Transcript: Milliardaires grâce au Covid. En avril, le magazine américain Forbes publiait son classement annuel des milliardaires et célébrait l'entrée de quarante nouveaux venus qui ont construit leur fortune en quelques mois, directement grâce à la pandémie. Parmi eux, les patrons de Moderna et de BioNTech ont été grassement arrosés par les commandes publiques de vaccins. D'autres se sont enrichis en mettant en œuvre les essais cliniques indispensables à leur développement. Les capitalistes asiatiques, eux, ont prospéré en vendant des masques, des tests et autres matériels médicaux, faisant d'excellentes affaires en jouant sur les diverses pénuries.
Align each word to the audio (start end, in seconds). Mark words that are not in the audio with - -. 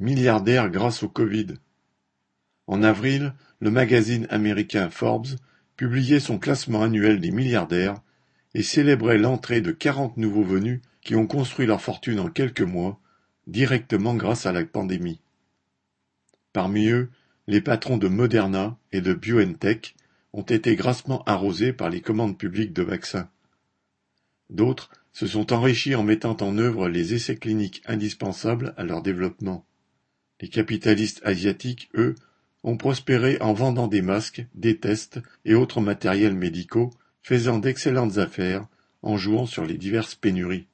Milliardaires 0.00 0.70
grâce 0.70 1.04
au 1.04 1.08
Covid. 1.08 1.54
En 2.66 2.82
avril, 2.82 3.32
le 3.60 3.70
magazine 3.70 4.26
américain 4.28 4.90
Forbes 4.90 5.36
publiait 5.76 6.18
son 6.18 6.38
classement 6.38 6.82
annuel 6.82 7.20
des 7.20 7.30
milliardaires 7.30 8.00
et 8.54 8.64
célébrait 8.64 9.18
l'entrée 9.18 9.60
de 9.60 9.70
quarante 9.70 10.16
nouveaux 10.16 10.42
venus 10.42 10.80
qui 11.00 11.14
ont 11.14 11.28
construit 11.28 11.66
leur 11.66 11.80
fortune 11.80 12.18
en 12.18 12.28
quelques 12.28 12.60
mois, 12.60 13.00
directement 13.46 14.14
grâce 14.14 14.46
à 14.46 14.52
la 14.52 14.64
pandémie. 14.64 15.20
Parmi 16.52 16.88
eux, 16.88 17.10
les 17.46 17.60
patrons 17.60 17.98
de 17.98 18.08
Moderna 18.08 18.76
et 18.90 19.00
de 19.00 19.14
BioNTech 19.14 19.94
ont 20.32 20.42
été 20.42 20.74
grassement 20.74 21.22
arrosés 21.24 21.72
par 21.72 21.88
les 21.88 22.00
commandes 22.00 22.36
publiques 22.36 22.72
de 22.72 22.82
vaccins. 22.82 23.28
D'autres 24.50 24.90
se 25.12 25.28
sont 25.28 25.52
enrichis 25.52 25.94
en 25.94 26.02
mettant 26.02 26.36
en 26.40 26.58
œuvre 26.58 26.88
les 26.88 27.14
essais 27.14 27.36
cliniques 27.36 27.82
indispensables 27.86 28.74
à 28.76 28.82
leur 28.82 29.00
développement. 29.00 29.64
Les 30.44 30.50
capitalistes 30.50 31.22
asiatiques, 31.24 31.88
eux, 31.94 32.16
ont 32.64 32.76
prospéré 32.76 33.38
en 33.40 33.54
vendant 33.54 33.88
des 33.88 34.02
masques, 34.02 34.44
des 34.54 34.76
tests 34.76 35.18
et 35.46 35.54
autres 35.54 35.80
matériels 35.80 36.34
médicaux, 36.34 36.90
faisant 37.22 37.58
d'excellentes 37.58 38.18
affaires 38.18 38.66
en 39.00 39.16
jouant 39.16 39.46
sur 39.46 39.64
les 39.64 39.78
diverses 39.78 40.14
pénuries. 40.14 40.66